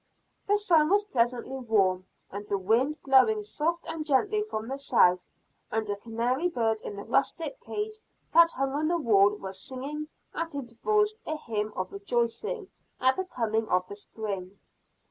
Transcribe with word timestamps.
The 0.47 0.57
sun 0.57 0.89
was 0.89 1.03
pleasantly 1.03 1.59
warm, 1.59 2.07
and 2.31 2.47
the 2.49 2.57
wind 2.57 2.97
blowing 3.03 3.43
soft 3.43 3.85
and 3.87 4.03
gently 4.03 4.41
from 4.41 4.67
the 4.67 4.79
south; 4.79 5.19
and 5.71 5.87
a 5.91 5.95
canary 5.95 6.47
bird 6.49 6.81
in 6.81 6.95
the 6.95 7.03
rustic 7.03 7.59
cage 7.61 7.99
that 8.33 8.51
hung 8.53 8.71
on 8.73 8.87
the 8.87 8.97
wall 8.97 9.35
was 9.35 9.61
singing 9.61 10.07
at 10.33 10.55
intervals 10.55 11.17
a 11.27 11.37
hymn 11.37 11.71
of 11.75 11.91
rejoicing 11.91 12.71
at 12.99 13.15
the 13.15 13.25
coming 13.25 13.69
of 13.69 13.87
the 13.89 13.95
spring. 13.95 14.57